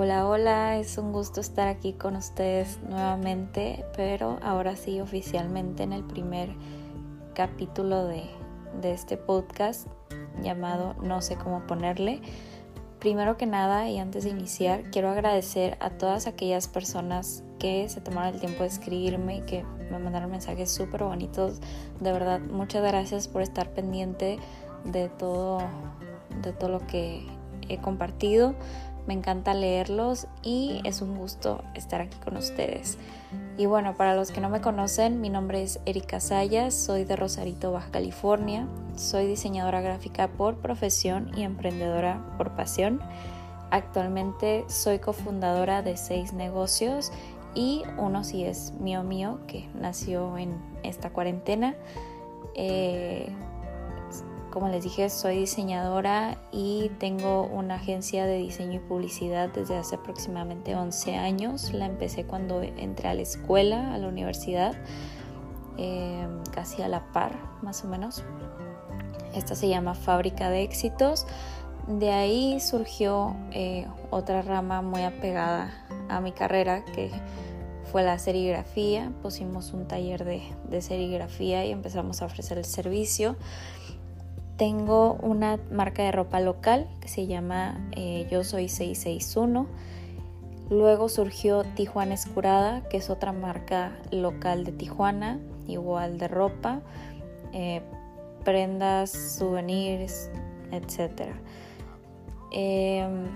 [0.00, 5.92] Hola, hola, es un gusto estar aquí con ustedes nuevamente, pero ahora sí oficialmente en
[5.92, 6.50] el primer
[7.34, 8.22] capítulo de,
[8.80, 9.88] de este podcast
[10.40, 12.22] llamado No sé cómo ponerle.
[13.00, 18.00] Primero que nada y antes de iniciar, quiero agradecer a todas aquellas personas que se
[18.00, 21.58] tomaron el tiempo de escribirme y que me mandaron mensajes súper bonitos.
[21.98, 24.38] De verdad, muchas gracias por estar pendiente
[24.84, 25.58] de todo,
[26.40, 27.26] de todo lo que
[27.68, 28.54] he compartido
[29.08, 32.98] me encanta leerlos y es un gusto estar aquí con ustedes.
[33.56, 37.16] Y bueno, para los que no me conocen, mi nombre es Erika Sayas, soy de
[37.16, 43.00] Rosarito, Baja California, soy diseñadora gráfica por profesión y emprendedora por pasión.
[43.70, 47.10] Actualmente soy cofundadora de seis negocios
[47.54, 51.74] y uno sí es mío mío, que nació en esta cuarentena.
[52.54, 53.32] Eh,
[54.58, 59.94] como les dije, soy diseñadora y tengo una agencia de diseño y publicidad desde hace
[59.94, 61.72] aproximadamente 11 años.
[61.72, 64.74] La empecé cuando entré a la escuela, a la universidad,
[65.76, 68.24] em, casi a la par, más o menos.
[69.32, 71.28] Esta se llama Fábrica de Éxitos.
[71.86, 75.72] De ahí surgió eh, otra rama muy apegada
[76.08, 77.12] a mi carrera que
[77.92, 79.12] fue la serigrafía.
[79.22, 83.36] Pusimos un taller de, de serigrafía y empezamos a ofrecer el servicio.
[84.58, 89.68] Tengo una marca de ropa local que se llama eh, Yo Soy 661.
[90.68, 96.80] Luego surgió Tijuana Escurada, que es otra marca local de Tijuana, igual de ropa,
[97.52, 97.82] eh,
[98.44, 100.28] prendas, souvenirs,
[100.72, 101.30] etc.
[102.50, 103.26] Em,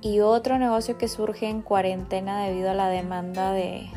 [0.00, 3.88] y otro negocio que surge en cuarentena debido a la demanda de,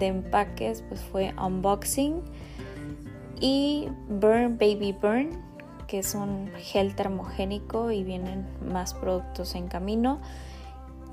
[0.00, 2.22] empaques pues fue Unboxing
[3.38, 5.49] y Burn Baby Burn
[5.90, 10.20] que es un gel termogénico y vienen más productos en camino.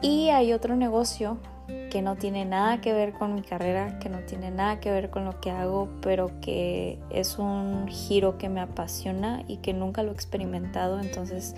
[0.03, 1.39] Y hay otro negocio
[1.89, 5.09] que no tiene nada que ver con mi carrera, que no tiene nada que ver
[5.09, 10.03] con lo que hago, pero que es un giro que me apasiona y que nunca
[10.03, 11.55] lo he experimentado, entonces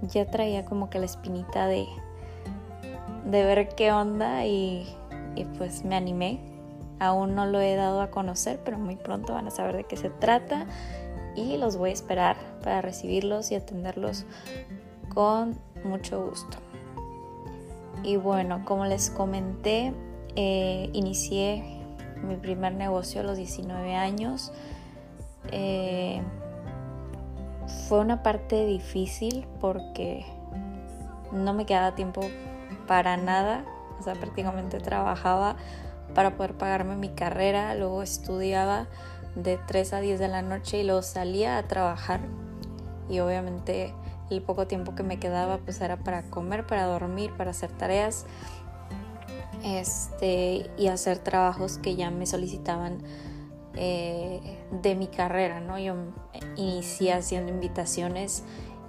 [0.00, 1.86] ya traía como que la espinita de,
[3.26, 4.88] de ver qué onda y,
[5.36, 6.40] y pues me animé.
[7.00, 9.96] Aún no lo he dado a conocer, pero muy pronto van a saber de qué
[9.98, 10.66] se trata
[11.34, 14.24] y los voy a esperar para recibirlos y atenderlos
[15.08, 16.58] con mucho gusto.
[18.02, 19.92] Y bueno, como les comenté,
[20.34, 21.82] eh, inicié
[22.22, 24.52] mi primer negocio a los 19 años.
[25.50, 26.22] Eh,
[27.88, 30.24] fue una parte difícil porque
[31.32, 32.22] no me quedaba tiempo
[32.86, 33.64] para nada,
[33.98, 35.56] o sea, prácticamente trabajaba
[36.14, 38.86] para poder pagarme mi carrera, luego estudiaba
[39.34, 42.20] de 3 a 10 de la noche y luego salía a trabajar
[43.08, 43.94] y obviamente
[44.30, 48.26] el poco tiempo que me quedaba pues era para comer, para dormir, para hacer tareas
[49.64, 52.98] este, y hacer trabajos que ya me solicitaban
[53.74, 55.78] eh, de mi carrera, ¿no?
[55.78, 55.94] Yo
[56.56, 58.44] inicié haciendo invitaciones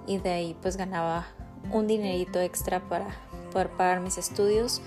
[0.06, 1.26] y de ahí pues ganaba
[1.72, 3.06] un dinerito extra para
[3.52, 4.82] poder pagar mis estudios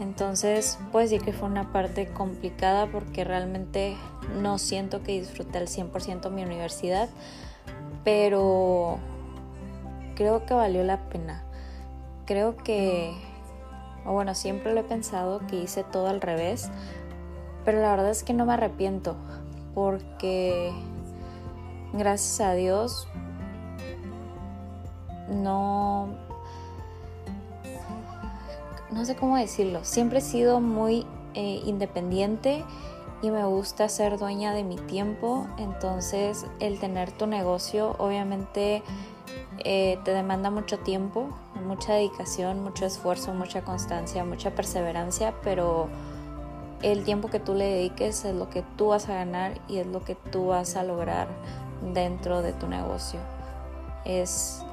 [0.00, 3.96] entonces, pues decir que fue una parte complicada porque realmente
[4.40, 7.10] no siento que disfruté al 100% mi universidad,
[8.02, 8.98] pero
[10.16, 11.44] creo que valió la pena.
[12.24, 13.12] Creo que,
[14.06, 16.70] o bueno, siempre lo he pensado que hice todo al revés,
[17.66, 19.16] pero la verdad es que no me arrepiento
[19.74, 20.72] porque
[21.92, 23.06] gracias a Dios
[25.28, 26.29] no
[28.92, 32.64] no sé cómo decirlo, siempre he sido muy eh, independiente
[33.22, 38.82] y me gusta ser dueña de mi tiempo, entonces el tener tu negocio obviamente
[39.64, 41.28] eh, te demanda mucho tiempo,
[41.66, 45.88] mucha dedicación, mucho esfuerzo, mucha constancia, mucha perseverancia, pero
[46.82, 49.86] el tiempo que tú le dediques es lo que tú vas a ganar y es
[49.86, 51.28] lo que tú vas a lograr
[51.92, 53.20] dentro de tu negocio.
[54.04, 54.64] Es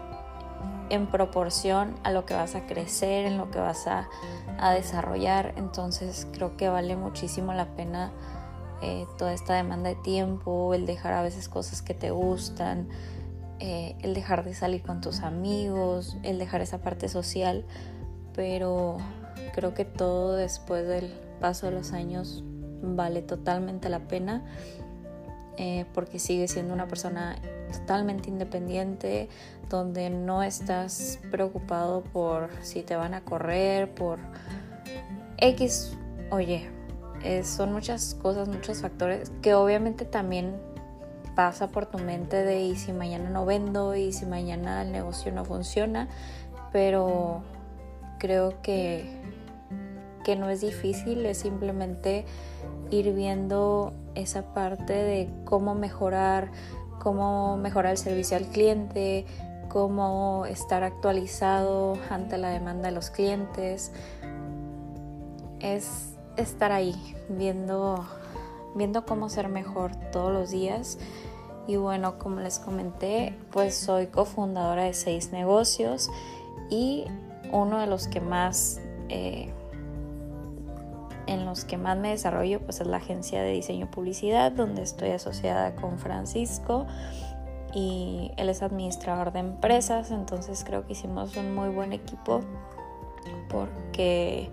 [0.90, 4.10] en proporción a lo que vas a crecer, en lo que vas a,
[4.74, 5.54] desarrollar.
[5.57, 8.12] Entonces creo que vale muchísimo la pena
[8.81, 12.89] eh, toda esta demanda de tiempo, el dejar a veces cosas que te gustan,
[13.60, 17.66] eh, el dejar de salir con tus amigos, el dejar esa parte social.
[18.33, 18.98] Pero
[19.54, 22.44] creo que todo después del paso de los años
[22.81, 24.44] vale totalmente la pena
[25.57, 27.36] eh, porque sigues siendo una persona
[27.71, 29.27] totalmente independiente,
[29.69, 34.19] donde no estás preocupado por si te van a correr, por
[35.38, 35.98] X,
[36.31, 36.69] oye,
[37.24, 40.56] eh, son muchas cosas, muchos factores que obviamente también
[41.36, 45.31] pasa por tu mente de y si mañana no vendo y si mañana el negocio
[45.31, 46.07] no funciona,
[46.71, 47.42] pero
[48.18, 49.06] creo que,
[50.24, 52.25] que no es difícil, es simplemente
[52.89, 56.52] ir viendo esa parte de cómo mejorar,
[57.00, 59.25] cómo mejorar el servicio al cliente,
[59.69, 63.92] cómo estar actualizado ante la demanda de los clientes.
[65.60, 66.96] Es estar ahí
[67.30, 68.06] viendo,
[68.75, 70.98] viendo cómo ser mejor todos los días.
[71.68, 76.10] Y bueno, como les comenté, pues soy cofundadora de seis negocios
[76.69, 77.06] y
[77.52, 78.80] uno de los que más
[79.10, 79.52] eh,
[81.27, 85.09] en los que más me desarrollo pues es la agencia de diseño publicidad donde estoy
[85.12, 86.88] asociada con Francisco
[87.74, 92.41] y él es administrador de empresas entonces creo que hicimos un muy buen equipo
[93.50, 94.50] porque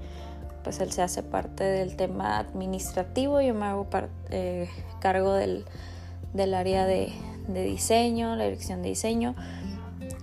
[0.62, 3.86] pues él se hace parte del tema administrativo yo me hago
[4.30, 4.68] eh,
[5.00, 5.64] cargo del,
[6.54, 7.12] área de,
[7.48, 9.34] de diseño la dirección de diseño.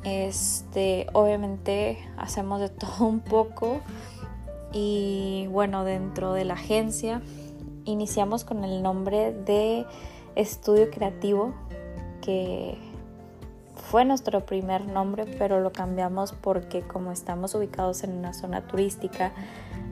[0.03, 3.81] Este, obviamente hacemos de todo un poco
[4.73, 7.21] y bueno, dentro de la agencia
[7.85, 9.85] iniciamos con el nombre de
[10.35, 11.53] Estudio Creativo,
[12.21, 12.77] que
[13.75, 19.33] fue nuestro primer nombre, pero lo cambiamos porque como estamos ubicados en una zona turística,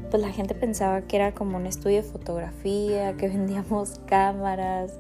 [0.09, 4.93] pues la gente pensaba que era como un estudio de fotografía, que vendíamos cámaras,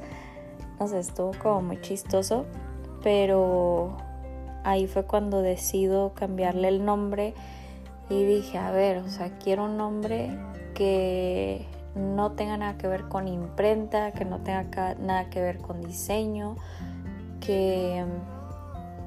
[0.79, 2.45] no sé, estuvo como muy chistoso,
[3.01, 3.95] pero
[4.63, 7.33] ahí fue cuando decido cambiarle el nombre
[8.09, 10.37] y dije, a ver, o sea, quiero un nombre
[10.73, 11.65] que
[11.95, 16.55] no tenga nada que ver con imprenta, que no tenga nada que ver con diseño,
[17.39, 18.03] que,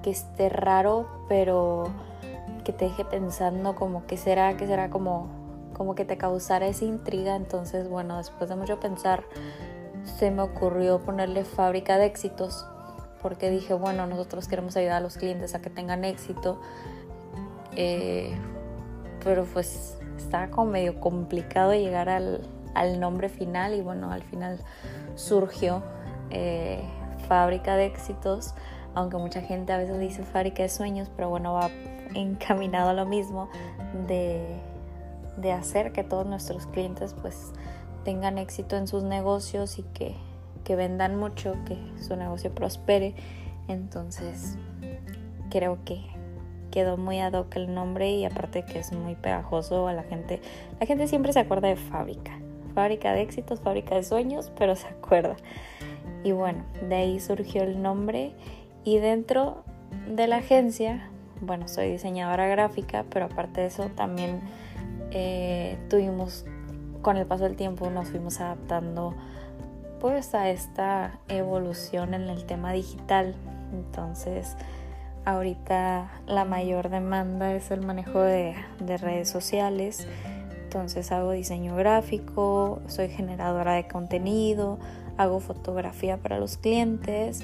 [0.02, 1.90] que esté raro, pero
[2.64, 5.28] que te deje pensando como que será, que será como,
[5.72, 7.34] como que te causara esa intriga.
[7.34, 9.24] Entonces, bueno, después de mucho pensar,
[10.04, 12.66] se me ocurrió ponerle fábrica de éxitos
[13.22, 16.60] porque dije, bueno, nosotros queremos ayudar a los clientes a que tengan éxito,
[17.76, 18.36] eh,
[19.24, 22.40] pero pues estaba como medio complicado llegar al,
[23.00, 24.58] nombre final y bueno, al final
[25.14, 25.82] surgió
[26.30, 26.82] eh,
[27.28, 28.54] Fábrica de Éxitos,
[28.94, 31.70] aunque mucha gente a veces dice Fábrica de Sueños, pero bueno, va
[32.14, 33.48] encaminado a lo mismo
[34.06, 34.58] de,
[35.36, 37.52] de hacer que todos nuestros clientes pues
[38.04, 40.16] tengan éxito en sus negocios y que
[40.64, 43.14] que vendan mucho, que su negocio prospere.
[43.68, 44.56] Entonces
[45.50, 46.00] creo que
[46.72, 50.40] quedó muy ad hoc el nombre y aparte que es muy pegajoso a la gente.
[50.80, 52.32] La gente siempre se acuerda de fábrica.
[52.74, 55.36] Fábrica de éxitos, fábrica de sueños, pero se acuerda.
[56.24, 58.32] Y bueno, de ahí surgió el nombre
[58.84, 59.62] y dentro
[60.08, 61.08] de la agencia,
[61.40, 64.40] bueno, soy diseñadora gráfica, pero aparte de eso también
[65.10, 66.46] eh, tuvimos,
[67.02, 69.14] con el paso del tiempo nos fuimos adaptando
[70.00, 73.36] pues a esta evolución en el tema digital.
[73.72, 74.56] Entonces,
[75.24, 80.06] ahorita la mayor demanda es el manejo de, redes sociales.
[80.64, 84.78] Entonces hago diseño gráfico, soy generadora de contenido,
[85.18, 87.42] hago fotografía para los clientes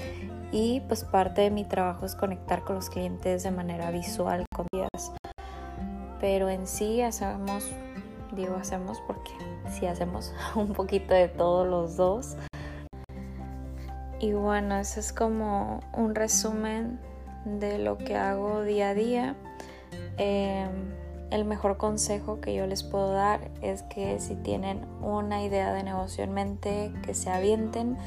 [0.51, 4.67] y pues parte de mi trabajo es conectar con los clientes de manera visual con
[4.73, 5.13] días.
[6.21, 7.71] Pero en sí hacemos,
[8.35, 9.31] digo hacemos porque
[9.71, 12.37] sí hacemos un poquito de todos los dos.
[14.21, 16.99] Y bueno, ese es como un resumen
[17.45, 19.37] de lo que hago día a día.
[20.17, 20.69] Em,
[21.31, 25.83] el mejor consejo que yo les puedo dar es que si tienen una idea de
[25.83, 27.99] negocio en mente, que se avienten,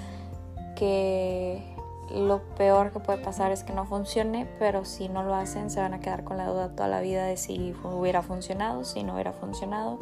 [0.76, 1.76] que
[2.14, 5.80] lo peor que puede pasar es que no funcione, pero si no lo hacen se
[5.80, 9.14] van a quedar con la duda toda la vida de si hubiera funcionado, si no
[9.14, 10.00] hubiera funcionado.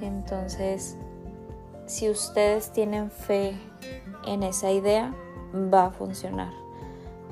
[0.00, 0.96] Entonces,
[1.86, 3.56] si ustedes tienen fe
[4.26, 5.14] en esa idea,
[5.54, 6.67] va a funcionar.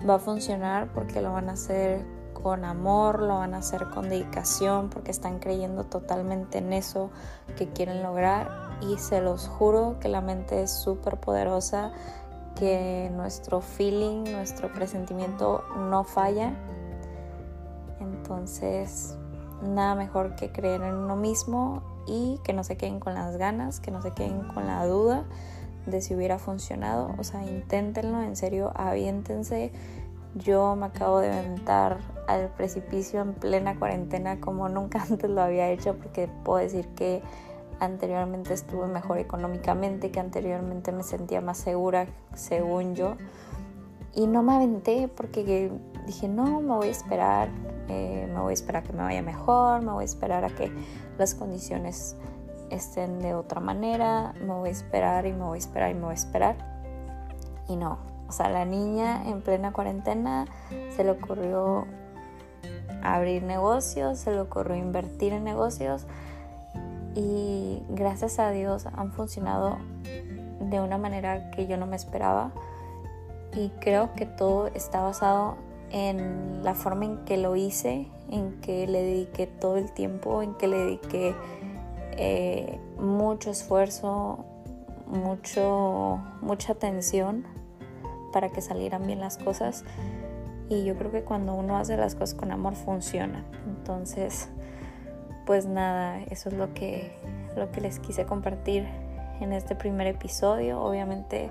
[0.09, 2.05] Va a funcionar porque lo van a hacer
[2.43, 7.11] con amor, lo van a hacer con dedicación, porque están creyendo totalmente en eso
[7.57, 8.79] que quieren lograr.
[8.83, 11.93] Y se los juro que la mente es súper poderosa,
[12.55, 16.53] que nuestro feeling, nuestro presentimiento no falla.
[18.01, 19.17] Entonces,
[19.63, 23.81] nada mejor que creer en uno mismo y que no se queden con las ganas,
[23.81, 25.25] que no se queden con la duda
[25.87, 27.15] de si hubiera funcionado.
[27.19, 29.73] O sea, inténtenlo, en serio, aviéntense.
[30.35, 35.71] Yo me acabo de aventar al precipicio en plena cuarentena como nunca antes lo había
[35.71, 37.23] hecho porque puedo decir que
[37.81, 43.17] anteriormente estuve mejor económicamente, que anteriormente me sentía más segura según yo.
[44.15, 45.71] Y no me aventé porque
[46.07, 47.49] dije, no, me voy a esperar,
[47.89, 50.49] eh, me voy a esperar a que me vaya mejor, me voy a esperar a
[50.49, 50.73] que
[51.19, 52.17] las condiciones
[52.71, 56.03] estén de otra manera, me voy a esperar y me voy a esperar y me
[56.03, 56.57] voy a esperar.
[57.69, 60.47] Y no, o sea, la niña en plena cuarentena
[60.91, 61.87] se le ocurrió
[63.03, 66.07] abrir negocios, se le ocurrió invertir en negocios
[67.15, 69.79] y gracias a Dios han funcionado
[70.61, 72.51] de una manera que yo no me esperaba
[73.55, 75.57] y creo que todo está basado
[75.91, 80.55] en la forma en que lo hice, en que le dediqué todo el tiempo, en
[80.55, 81.35] que le dediqué
[82.17, 84.45] eh, mucho esfuerzo,
[85.07, 87.45] mucho, mucha atención
[88.33, 89.85] para que salieran bien las cosas.
[90.69, 93.45] Y yo creo que cuando uno hace las cosas con amor funciona.
[93.67, 94.49] Entonces,
[95.47, 97.13] pues nada, eso es lo que,
[97.57, 98.85] lo que les quise compartir
[99.41, 100.81] en este primer episodio.
[100.81, 101.51] Obviamente,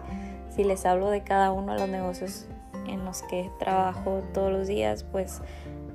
[0.49, 2.47] si les hablo de cada uno de los negocios
[2.87, 5.41] en los que trabajo todos los días, pues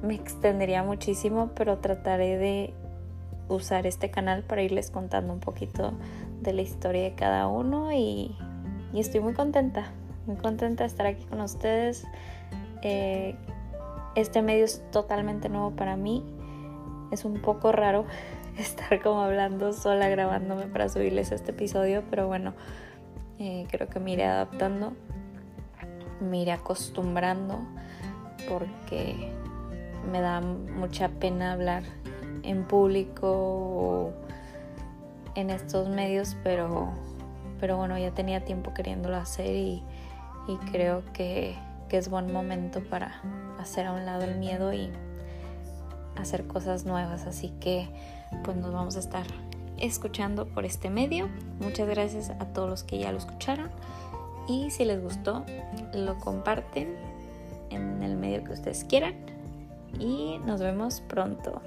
[0.02, 2.74] me extendería muchísimo, pero trataré de
[3.54, 5.92] usar este canal para irles contando un poquito
[6.40, 8.36] de la historia de cada uno y,
[8.94, 9.92] estoy muy contenta,
[10.26, 12.04] muy contenta de estar aquí con ustedes.
[12.82, 13.36] Eh,
[14.14, 16.24] este medio es totalmente nuevo para mí,
[17.10, 18.04] es un poco raro
[18.58, 22.54] estar como hablando sola grabándome para subirles este episodio, pero bueno,
[23.38, 24.92] eh, creo que me iré adaptando,
[26.20, 27.58] me iré acostumbrando
[28.48, 29.32] porque
[30.10, 31.82] me da mucha pena hablar
[32.42, 34.12] en público o
[35.34, 36.90] en estos medios, pero,
[37.58, 39.82] pero bueno, ya tenía tiempo queriéndolo hacer y,
[40.72, 41.54] creo que,
[41.88, 43.22] que es buen momento para
[43.60, 44.90] hacer a un lado el miedo y
[46.16, 47.26] hacer cosas nuevas.
[47.26, 47.88] Así que
[48.42, 49.26] pues nos vamos a estar
[49.78, 51.28] escuchando por este medio.
[51.60, 53.70] Muchas gracias a todos los que ya lo escucharon.
[54.48, 55.44] Y si les gustó,
[55.94, 56.96] lo comparten
[57.70, 59.14] en el medio que ustedes quieran.
[59.98, 61.60] Y nos vemos pronto.